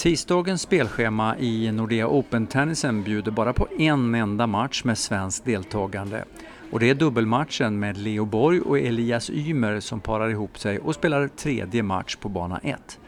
[0.00, 6.24] Tisdagens spelschema i Nordea Open-tennisen bjuder bara på en enda match med svenskt deltagande.
[6.72, 10.94] Och det är dubbelmatchen med Leo Borg och Elias Ymer som parar ihop sig och
[10.94, 12.98] spelar tredje match på bana 1.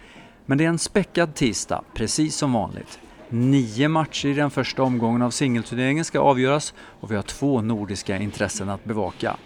[0.46, 2.98] Men det är en späckad tisdag, precis som vanligt.
[3.28, 8.18] Nio matcher i den första omgången av singelturneringen ska avgöras och vi har två nordiska
[8.18, 9.36] intressen att bevaka.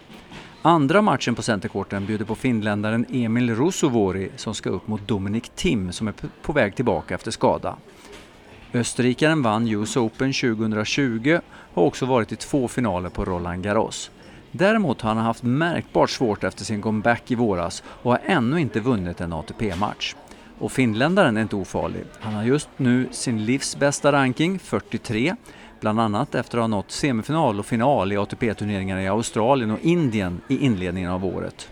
[0.67, 5.91] Andra matchen på centerkorten bjuder på finländaren Emil Rusovori som ska upp mot Dominic Thiem
[5.91, 7.75] som är på väg tillbaka efter skada.
[8.73, 11.39] Österrikaren vann US Open 2020
[11.73, 14.11] och har också varit i två finaler på Roland Garros.
[14.51, 18.79] Däremot har han haft märkbart svårt efter sin comeback i våras och har ännu inte
[18.79, 20.15] vunnit en ATP-match.
[20.59, 22.03] Och finländaren är inte ofarlig.
[22.19, 25.35] Han har just nu sin livs bästa ranking, 43,
[25.79, 30.41] bland annat efter att ha nått semifinal och final i ATP-turneringar i Australien och Indien
[30.47, 31.69] i inledningen av året.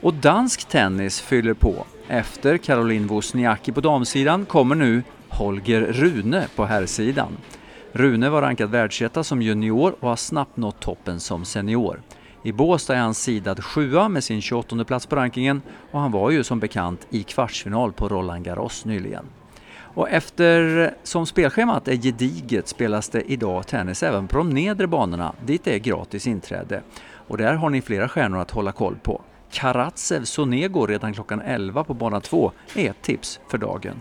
[0.00, 1.86] Och dansk tennis fyller på.
[2.08, 7.36] Efter Caroline Wozniacki på damsidan kommer nu Holger Rune på herrsidan.
[7.92, 12.02] Rune var rankad världsetta som junior och har snabbt nått toppen som senior.
[12.42, 16.30] I Båstad är han sidad sjua med sin 28 plats på rankingen och han var
[16.30, 19.26] ju som bekant i kvartsfinal på Roland Garros nyligen.
[19.94, 25.64] Och eftersom spelschemat är gediget spelas det idag tennis även på de nedre banorna dit
[25.64, 26.82] det är gratis inträde.
[27.28, 29.22] Och där har ni flera stjärnor att hålla koll på.
[29.50, 34.00] Karatsev Sonego redan klockan 11 på bana 2 är ett tips för dagen.